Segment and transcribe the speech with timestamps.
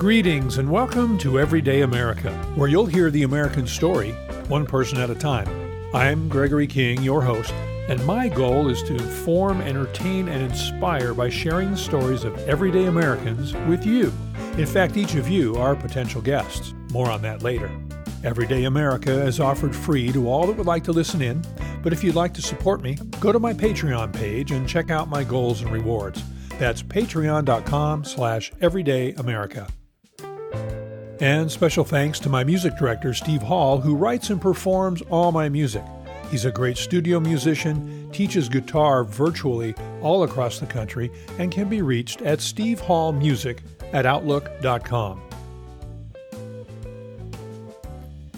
[0.00, 4.12] Greetings and welcome to Everyday America, where you'll hear the American story,
[4.48, 5.46] one person at a time.
[5.92, 7.52] I'm Gregory King, your host,
[7.86, 12.86] and my goal is to inform, entertain, and inspire by sharing the stories of everyday
[12.86, 14.10] Americans with you.
[14.56, 16.72] In fact, each of you are potential guests.
[16.92, 17.70] More on that later.
[18.24, 21.44] Everyday America is offered free to all that would like to listen in,
[21.82, 25.10] but if you'd like to support me, go to my Patreon page and check out
[25.10, 26.24] my goals and rewards.
[26.58, 29.70] That's patreon.com slash everydayamerica.
[31.20, 35.50] And special thanks to my music director, Steve Hall, who writes and performs all my
[35.50, 35.84] music.
[36.30, 41.82] He's a great studio musician, teaches guitar virtually all across the country, and can be
[41.82, 43.58] reached at stevehallmusic
[43.92, 45.20] at outlook.com.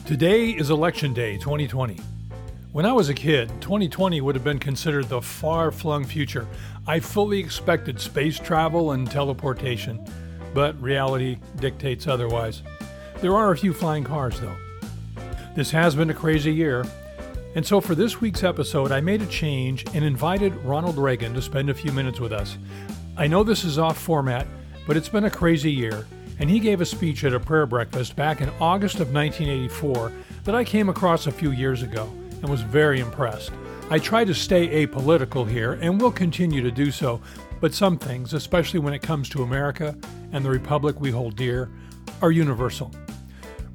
[0.05, 2.01] Today is Election Day 2020.
[2.73, 6.49] When I was a kid, 2020 would have been considered the far flung future.
[6.87, 10.05] I fully expected space travel and teleportation,
[10.55, 12.63] but reality dictates otherwise.
[13.21, 14.57] There are a few flying cars, though.
[15.55, 16.85] This has been a crazy year,
[17.55, 21.43] and so for this week's episode, I made a change and invited Ronald Reagan to
[21.43, 22.57] spend a few minutes with us.
[23.17, 24.47] I know this is off format,
[24.87, 26.07] but it's been a crazy year,
[26.39, 30.11] and he gave a speech at a prayer breakfast back in August of 1984
[30.45, 33.53] that I came across a few years ago and was very impressed.
[33.91, 37.21] I try to stay apolitical here and will continue to do so,
[37.63, 39.97] but some things, especially when it comes to America
[40.33, 41.71] and the republic we hold dear,
[42.21, 42.93] are universal.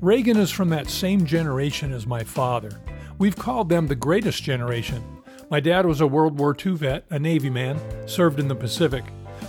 [0.01, 2.81] Reagan is from that same generation as my father.
[3.17, 5.01] We've called them the greatest generation.
[5.49, 7.79] My dad was a World War II vet, a Navy man,
[8.09, 9.05] served in the Pacific.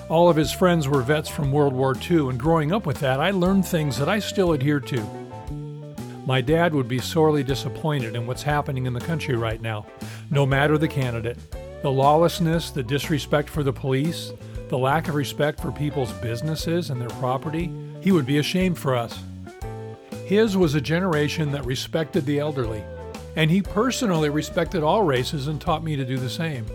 [0.09, 3.19] All of his friends were vets from World War II, and growing up with that,
[3.19, 5.05] I learned things that I still adhere to.
[6.27, 9.87] My dad would be sorely disappointed in what's happening in the country right now,
[10.31, 11.39] no matter the candidate.
[11.81, 14.33] The lawlessness, the disrespect for the police,
[14.69, 18.97] the lack of respect for people's businesses and their property, he would be ashamed for
[18.97, 19.21] us.
[20.27, 22.83] His was a generation that respected the elderly,
[23.37, 26.67] and he personally respected all races and taught me to do the same.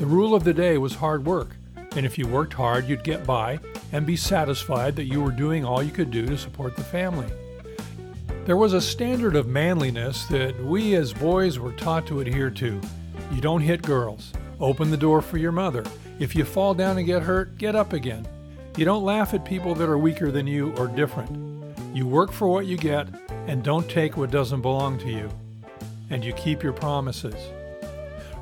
[0.00, 1.50] The rule of the day was hard work,
[1.94, 3.60] and if you worked hard, you'd get by
[3.92, 7.28] and be satisfied that you were doing all you could do to support the family.
[8.46, 12.80] There was a standard of manliness that we as boys were taught to adhere to.
[13.32, 14.32] You don't hit girls.
[14.60, 15.84] Open the door for your mother.
[16.18, 18.28] If you fall down and get hurt, get up again.
[18.76, 21.74] You don't laugh at people that are weaker than you or different.
[21.94, 23.08] You work for what you get
[23.46, 25.30] and don't take what doesn't belong to you.
[26.10, 27.34] And you keep your promises.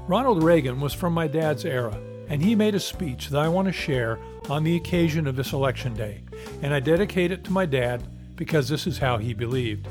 [0.08, 1.96] Ronald Reagan was from my dad's era,
[2.28, 4.18] and he made a speech that I want to share
[4.48, 6.22] on the occasion of this election day,
[6.62, 8.02] and I dedicate it to my dad
[8.34, 9.86] because this is how he believed.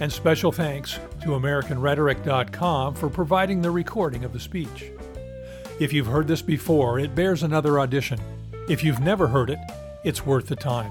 [0.00, 4.92] And special thanks to AmericanRhetoric.com for providing the recording of the speech.
[5.78, 8.18] If you've heard this before, it bears another audition.
[8.66, 9.58] If you've never heard it,
[10.04, 10.90] it's worth the time.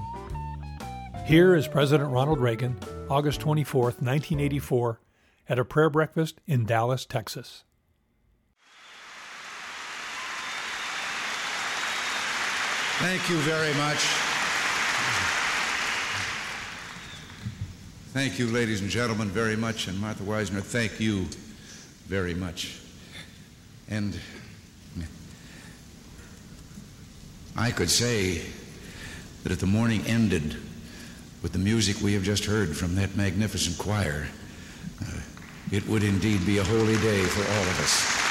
[1.24, 2.78] Here is President Ronald Reagan,
[3.10, 5.00] August 24, 1984,
[5.48, 7.64] at a prayer breakfast in Dallas, Texas.
[12.98, 13.98] Thank you very much.
[18.12, 19.88] Thank you, ladies and gentlemen, very much.
[19.88, 21.26] And Martha Weisner, thank you
[22.06, 22.80] very much.
[23.88, 24.18] And
[27.58, 28.42] I could say
[29.42, 30.56] that if the morning ended
[31.42, 34.28] with the music we have just heard from that magnificent choir,
[35.00, 35.20] uh,
[35.72, 38.26] it would indeed be a holy day for all of us.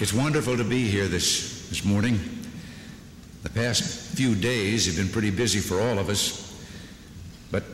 [0.00, 2.18] It's wonderful to be here this, this morning.
[3.42, 6.58] The past few days have been pretty busy for all of us,
[7.50, 7.64] but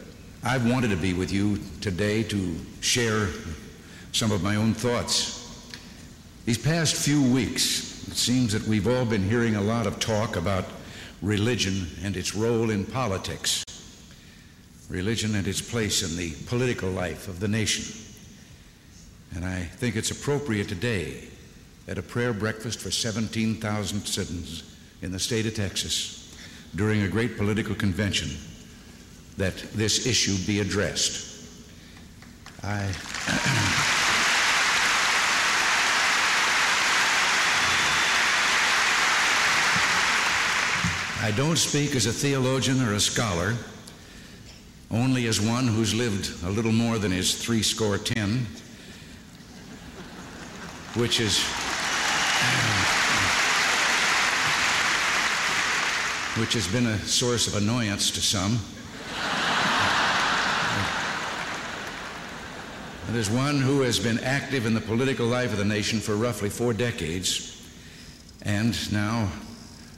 [0.43, 3.29] I've wanted to be with you today to share
[4.17, 5.69] some of my own thoughts.
[6.47, 10.37] These past few weeks, it seems that we've all been hearing a lot of talk
[10.37, 10.65] about
[11.21, 13.63] religion and its role in politics,
[14.89, 17.85] religion and its place in the political life of the nation.
[19.35, 21.29] And I think it's appropriate today
[21.87, 24.63] at a prayer breakfast for 17,000 citizens
[25.03, 26.35] in the state of Texas
[26.75, 28.31] during a great political convention
[29.37, 31.35] that this issue be addressed.
[32.63, 33.93] I.
[41.27, 43.57] I don't speak as a theologian or a scholar,
[44.93, 48.47] only as one who's lived a little more than his three score ten,
[50.95, 51.43] which is
[56.39, 58.61] which has been a source of annoyance to some.
[63.15, 66.51] as one who has been active in the political life of the nation for roughly
[66.51, 67.61] four decades,
[68.43, 69.29] and now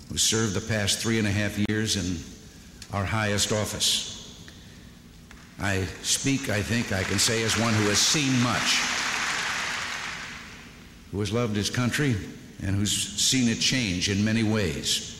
[0.09, 2.17] who served the past three and a half years in
[2.93, 4.15] our highest office.
[5.61, 8.79] I speak, I think I can say, as one who has seen much,
[11.11, 12.17] who has loved his country,
[12.63, 15.15] and who's seen it change in many ways.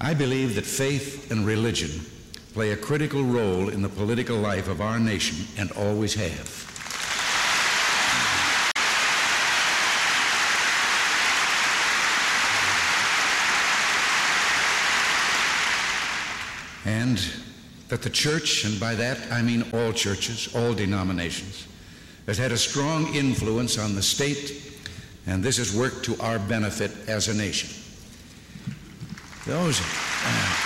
[0.00, 1.90] I believe that faith and religion
[2.52, 6.70] play a critical role in the political life of our nation and always have.
[16.84, 17.18] And
[17.94, 21.68] that the church, and by that I mean all churches, all denominations,
[22.26, 24.80] has had a strong influence on the state,
[25.28, 27.70] and this has worked to our benefit as a nation.
[29.46, 30.56] Those, uh,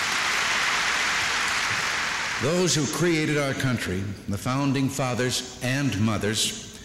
[2.41, 6.81] those who created our country, the founding fathers and mothers,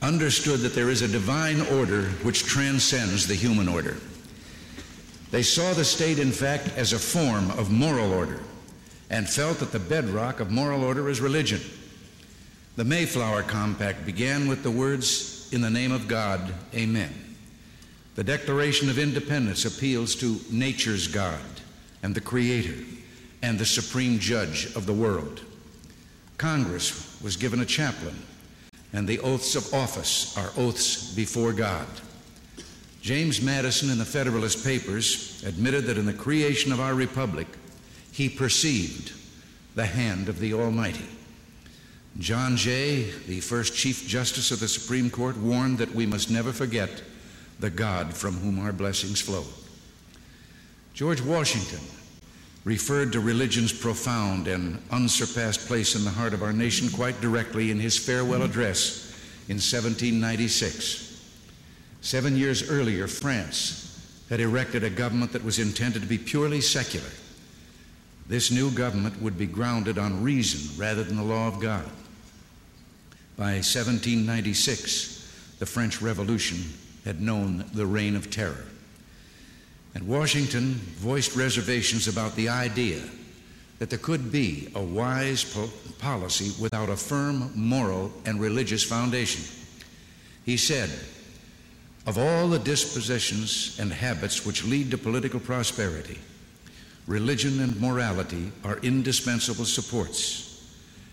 [0.00, 3.98] understood that there is a divine order which transcends the human order.
[5.30, 8.40] They saw the state, in fact, as a form of moral order
[9.12, 11.60] and felt that the bedrock of moral order is religion.
[12.76, 17.12] The Mayflower Compact began with the words, In the name of God, Amen.
[18.14, 21.40] The Declaration of Independence appeals to nature's God
[22.02, 22.84] and the Creator
[23.42, 25.42] and the Supreme Judge of the world.
[26.38, 28.16] Congress was given a chaplain,
[28.94, 31.86] and the oaths of office are oaths before God.
[33.02, 37.46] James Madison in the Federalist Papers admitted that in the creation of our republic,
[38.12, 39.12] he perceived
[39.74, 41.06] the hand of the Almighty.
[42.18, 46.52] John Jay, the first Chief Justice of the Supreme Court, warned that we must never
[46.52, 47.02] forget
[47.58, 49.44] the God from whom our blessings flow.
[50.92, 51.80] George Washington
[52.64, 57.70] referred to religion's profound and unsurpassed place in the heart of our nation quite directly
[57.70, 59.10] in his farewell address
[59.48, 61.08] in 1796.
[62.02, 63.88] Seven years earlier, France
[64.28, 67.08] had erected a government that was intended to be purely secular
[68.28, 71.84] this new government would be grounded on reason rather than the law of God.
[73.36, 76.72] By 1796, the French Revolution
[77.04, 78.64] had known the reign of terror.
[79.94, 83.02] And Washington voiced reservations about the idea
[83.78, 89.42] that there could be a wise po- policy without a firm moral and religious foundation.
[90.44, 90.90] He said,
[92.06, 96.18] Of all the dispositions and habits which lead to political prosperity,
[97.06, 100.48] religion and morality are indispensable supports.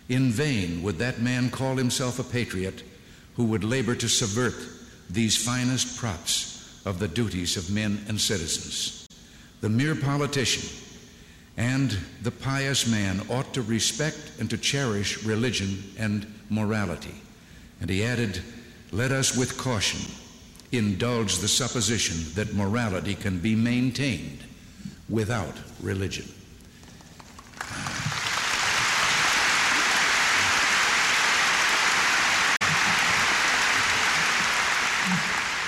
[0.08, 2.84] In vain would that man call himself a patriot
[3.36, 4.56] who would labor to subvert
[5.10, 9.08] these finest props of the duties of men and citizens.
[9.62, 10.70] The mere politician
[11.58, 17.16] and the pious man ought to respect and to cherish religion and morality.
[17.82, 18.42] And he added,
[18.92, 20.00] Let us with caution
[20.72, 24.44] indulge the supposition that morality can be maintained
[25.10, 26.26] without religion.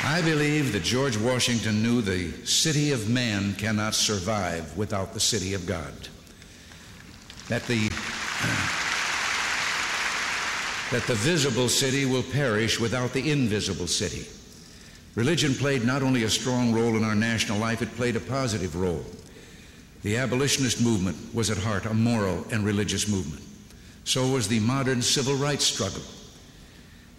[0.04, 5.54] I believe that George Washington knew the city of man cannot survive without the city
[5.54, 5.94] of God.
[7.48, 7.90] That the
[10.92, 14.28] that the visible city will perish without the invisible city.
[15.16, 18.76] Religion played not only a strong role in our national life, it played a positive
[18.76, 19.06] role.
[20.04, 23.44] The abolitionist movement was at heart a moral and religious movement.
[24.04, 26.02] So was the modern civil rights struggle.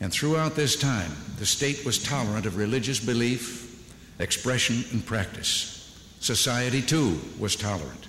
[0.00, 5.96] And throughout this time, the state was tolerant of religious belief, expression, and practice.
[6.18, 8.08] Society, too, was tolerant.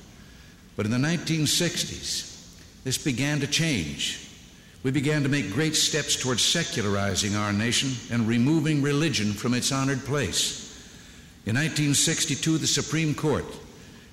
[0.75, 4.27] But in the 1960s, this began to change.
[4.82, 9.72] We began to make great steps towards secularizing our nation and removing religion from its
[9.72, 10.62] honored place.
[11.46, 13.46] In 1962, the Supreme Court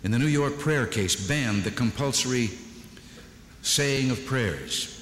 [0.03, 2.51] in the New York prayer case banned the compulsory
[3.63, 4.97] saying of prayers.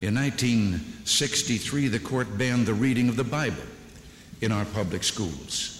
[0.00, 3.62] In 1963, the court banned the reading of the Bible
[4.40, 5.76] in our public schools.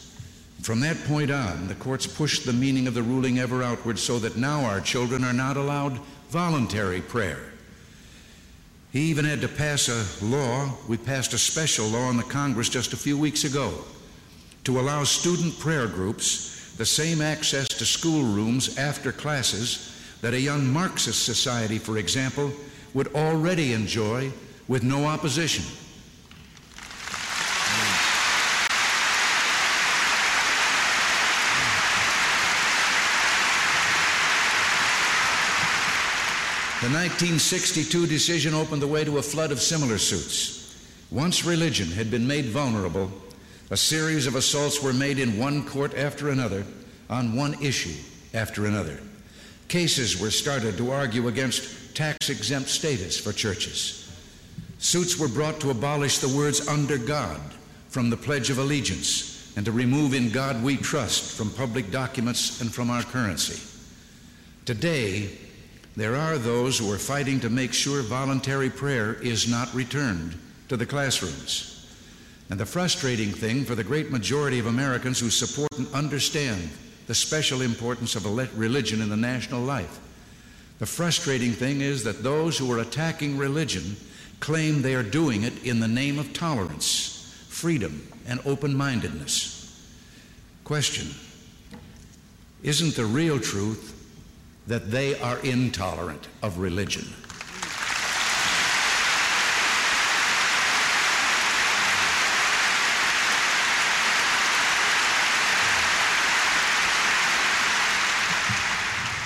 [0.62, 4.18] From that point on, the courts pushed the meaning of the ruling ever outward so
[4.18, 5.98] that now our children are not allowed
[6.28, 7.40] voluntary prayer.
[8.92, 12.68] He even had to pass a law, we passed a special law in the Congress
[12.68, 13.72] just a few weeks ago,
[14.64, 20.66] to allow student prayer groups the same access to schoolrooms after classes that a young
[20.66, 22.50] Marxist society, for example,
[22.94, 24.32] would already enjoy
[24.66, 25.62] with no opposition.
[36.80, 40.80] The 1962 decision opened the way to a flood of similar suits.
[41.10, 43.12] Once religion had been made vulnerable,
[43.70, 46.64] A series of assaults were made in one court after another
[47.08, 47.94] on one issue
[48.34, 48.98] after another.
[49.68, 54.10] Cases were started to argue against tax exempt status for churches.
[54.78, 57.40] Suits were brought to abolish the words under God
[57.88, 62.60] from the Pledge of Allegiance and to remove in God we trust from public documents
[62.60, 63.60] and from our currency.
[64.64, 65.30] Today,
[65.96, 70.36] there are those who are fighting to make sure voluntary prayer is not returned
[70.68, 71.79] to the classrooms.
[72.50, 76.68] And the frustrating thing for the great majority of Americans who support and understand
[77.06, 78.26] the special importance of
[78.58, 80.00] religion in the national life,
[80.80, 83.96] the frustrating thing is that those who are attacking religion
[84.40, 89.56] claim they are doing it in the name of tolerance, freedom, and open mindedness.
[90.64, 91.14] Question
[92.62, 93.96] Isn't the real truth
[94.66, 97.04] that they are intolerant of religion?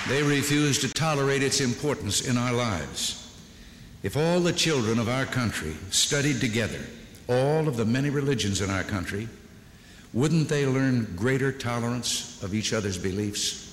[0.07, 3.21] They refuse to tolerate its importance in our lives.
[4.03, 6.79] If all the children of our country studied together,
[7.27, 9.27] all of the many religions in our country,
[10.13, 13.63] wouldn't they learn greater tolerance of each other's beliefs?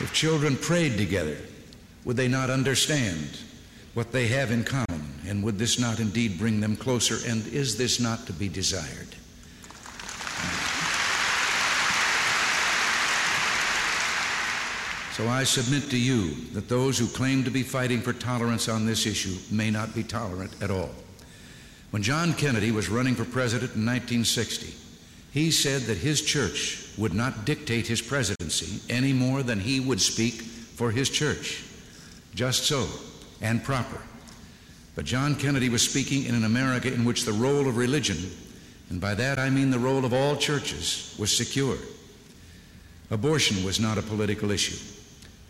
[0.00, 1.36] If children prayed together,
[2.06, 3.38] would they not understand
[3.92, 5.12] what they have in common?
[5.26, 7.18] And would this not indeed bring them closer?
[7.30, 9.17] And is this not to be desired?
[15.18, 18.86] So I submit to you that those who claim to be fighting for tolerance on
[18.86, 20.90] this issue may not be tolerant at all.
[21.90, 24.72] When John Kennedy was running for president in 1960,
[25.32, 30.00] he said that his church would not dictate his presidency any more than he would
[30.00, 31.64] speak for his church.
[32.36, 32.86] Just so,
[33.40, 34.00] and proper.
[34.94, 38.18] But John Kennedy was speaking in an America in which the role of religion,
[38.88, 41.76] and by that I mean the role of all churches, was secure.
[43.10, 44.76] Abortion was not a political issue.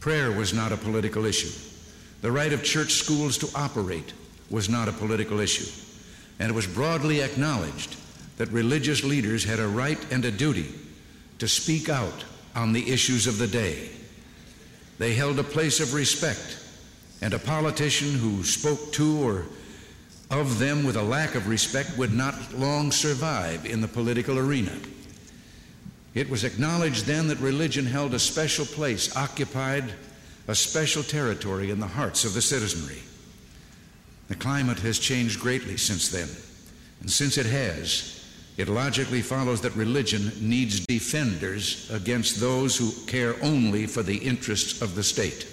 [0.08, 1.52] Prayer was not a political issue.
[2.22, 4.14] The right of church schools to operate
[4.48, 5.70] was not a political issue.
[6.38, 7.94] And it was broadly acknowledged
[8.38, 10.72] that religious leaders had a right and a duty
[11.40, 12.24] to speak out
[12.56, 13.90] on the issues of the day.
[14.96, 16.58] They held a place of respect,
[17.20, 19.44] and a politician who spoke to or
[20.30, 24.72] of them with a lack of respect would not long survive in the political arena.
[26.18, 29.84] It was acknowledged then that religion held a special place, occupied
[30.48, 32.98] a special territory in the hearts of the citizenry.
[34.26, 36.28] The climate has changed greatly since then.
[37.02, 43.36] And since it has, it logically follows that religion needs defenders against those who care
[43.40, 45.46] only for the interests of the state.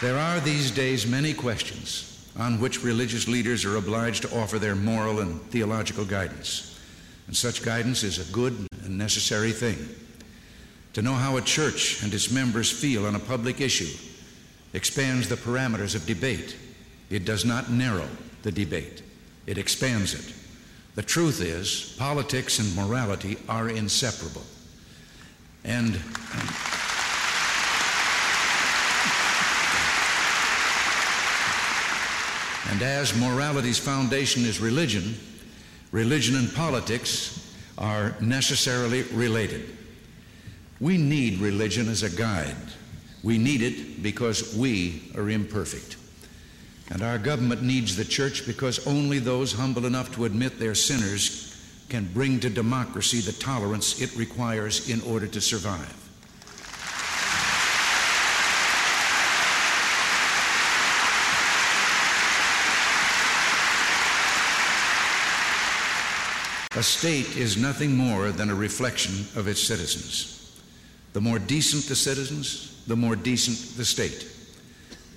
[0.00, 4.74] There are these days many questions on which religious leaders are obliged to offer their
[4.74, 6.80] moral and theological guidance.
[7.26, 9.76] And such guidance is a good and necessary thing.
[10.94, 13.94] To know how a church and its members feel on a public issue
[14.72, 16.56] expands the parameters of debate.
[17.10, 18.08] It does not narrow
[18.42, 19.02] the debate,
[19.46, 20.34] it expands it.
[20.94, 24.44] The truth is, politics and morality are inseparable.
[25.62, 26.00] And.
[32.70, 35.16] And as morality's foundation is religion,
[35.90, 39.76] religion and politics are necessarily related.
[40.78, 42.54] We need religion as a guide.
[43.24, 45.96] We need it because we are imperfect.
[46.90, 51.60] And our government needs the church because only those humble enough to admit they're sinners
[51.88, 56.09] can bring to democracy the tolerance it requires in order to survive.
[66.76, 70.60] A state is nothing more than a reflection of its citizens.
[71.14, 74.28] The more decent the citizens, the more decent the state.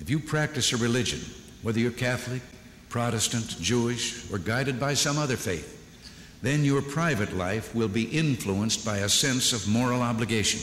[0.00, 1.20] If you practice a religion,
[1.62, 2.42] whether you're Catholic,
[2.88, 5.70] Protestant, Jewish, or guided by some other faith,
[6.42, 10.60] then your private life will be influenced by a sense of moral obligation.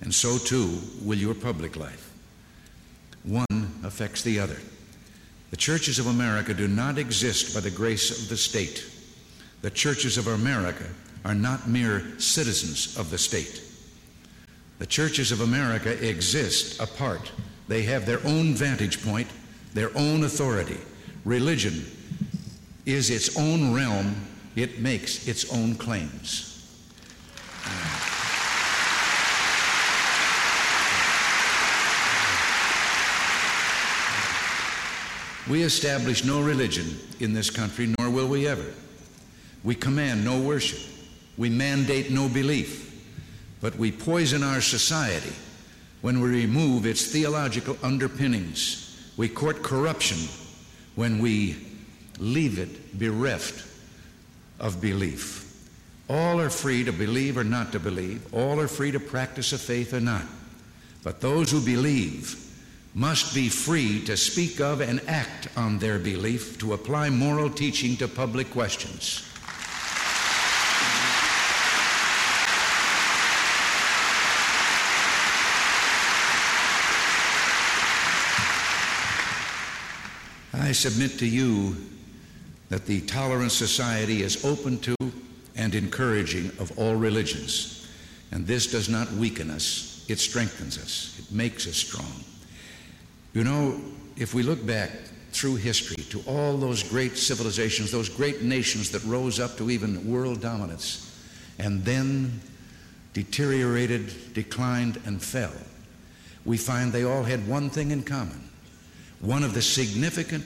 [0.00, 2.12] And so too will your public life.
[3.24, 4.58] One affects the other.
[5.50, 8.88] The churches of America do not exist by the grace of the state
[9.62, 10.86] the churches of America
[11.24, 13.62] are not mere citizens of the state.
[14.78, 17.32] The churches of America exist apart.
[17.66, 19.28] They have their own vantage point,
[19.74, 20.78] their own authority.
[21.24, 21.84] Religion
[22.86, 24.14] is its own realm,
[24.54, 26.44] it makes its own claims.
[35.48, 38.66] We establish no religion in this country, nor will we ever.
[39.64, 40.80] We command no worship.
[41.36, 42.84] We mandate no belief.
[43.60, 45.34] But we poison our society
[46.00, 49.12] when we remove its theological underpinnings.
[49.16, 50.18] We court corruption
[50.94, 51.56] when we
[52.18, 53.64] leave it bereft
[54.60, 55.44] of belief.
[56.08, 58.32] All are free to believe or not to believe.
[58.32, 60.22] All are free to practice a faith or not.
[61.02, 62.44] But those who believe
[62.94, 67.96] must be free to speak of and act on their belief, to apply moral teaching
[67.98, 69.27] to public questions.
[80.68, 81.76] I submit to you
[82.68, 84.94] that the Tolerant Society is open to
[85.56, 87.88] and encouraging of all religions.
[88.32, 92.12] And this does not weaken us, it strengthens us, it makes us strong.
[93.32, 93.80] You know,
[94.18, 94.90] if we look back
[95.32, 100.06] through history to all those great civilizations, those great nations that rose up to even
[100.06, 101.18] world dominance,
[101.58, 102.42] and then
[103.14, 105.54] deteriorated, declined, and fell,
[106.44, 108.44] we find they all had one thing in common.
[109.20, 110.44] One of the significant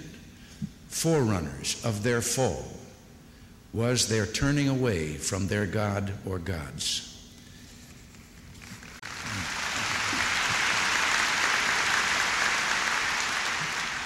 [0.93, 2.65] forerunners of their fall
[3.73, 7.09] was their turning away from their God or gods.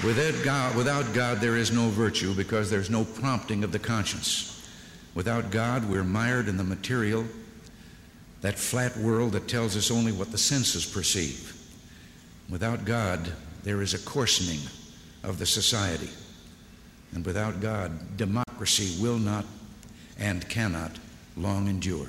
[0.04, 4.52] Without God, without God, there is no virtue because there's no prompting of the conscience.
[5.14, 7.24] Without God, we're mired in the material,
[8.42, 11.52] that flat world that tells us only what the senses perceive.
[12.48, 13.32] Without God,
[13.64, 14.60] there is a coarsening
[15.24, 16.10] of the society.
[17.16, 19.46] And without God, democracy will not
[20.18, 20.90] and cannot
[21.34, 22.08] long endure.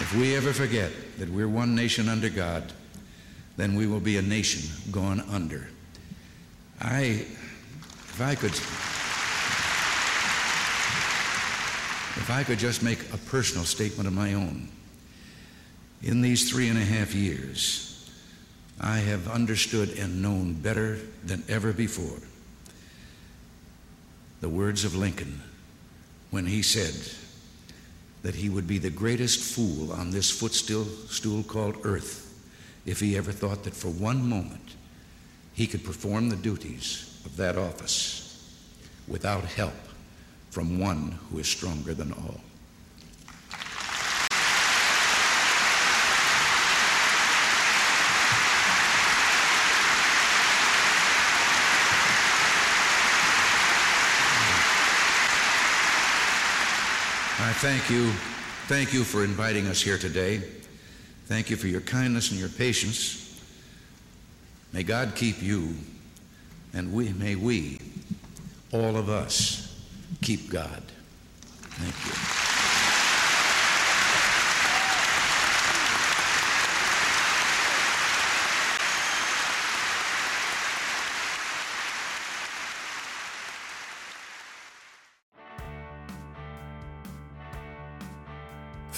[0.00, 2.70] If we ever forget that we're one nation under God,
[3.56, 5.66] then we will be a nation gone under.
[6.78, 8.52] I, if I could,
[12.20, 14.68] if I could just make a personal statement of my own.
[16.02, 18.10] In these three and a half years,
[18.80, 22.18] I have understood and known better than ever before
[24.40, 25.42] the words of Lincoln
[26.30, 26.94] when he said,
[28.22, 32.26] that he would be the greatest fool on this footstool stool called earth
[32.84, 34.76] if he ever thought that for one moment
[35.54, 38.26] he could perform the duties of that office
[39.08, 39.74] without help
[40.50, 42.40] from one who is stronger than all.
[57.50, 58.12] I thank you.
[58.68, 60.40] Thank you for inviting us here today.
[61.26, 63.42] Thank you for your kindness and your patience.
[64.72, 65.74] May God keep you,
[66.72, 67.80] and we may we,
[68.70, 69.76] all of us,
[70.22, 70.80] keep God.
[71.70, 72.19] Thank you.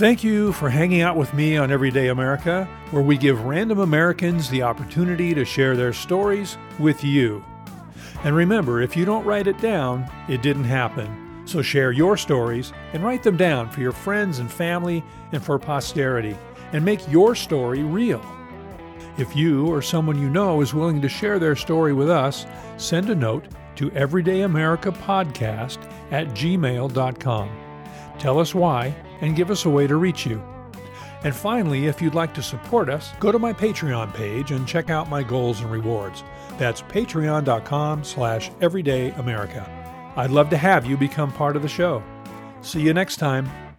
[0.03, 4.51] Thank you for hanging out with me on Everyday America, where we give random Americans
[4.51, 7.45] the opportunity to share their stories with you.
[8.25, 11.45] And remember, if you don't write it down, it didn't happen.
[11.45, 15.57] So share your stories and write them down for your friends and family and for
[15.61, 16.37] posterity,
[16.73, 18.27] and make your story real.
[19.19, 22.45] If you or someone you know is willing to share their story with us,
[22.77, 23.45] send a note
[23.77, 25.79] to everydayamericapodcast
[26.11, 27.51] at gmail.com.
[28.19, 30.43] Tell us why and give us a way to reach you.
[31.25, 34.91] And finally, if you'd like to support us, go to my Patreon page and check
[34.91, 36.23] out my goals and rewards.
[36.59, 39.69] That's patreon.com slash everydayamerica.
[40.17, 42.03] I'd love to have you become part of the show.
[42.61, 43.72] See you next time.